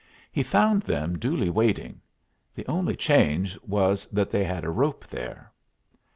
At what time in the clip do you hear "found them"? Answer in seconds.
0.41-1.19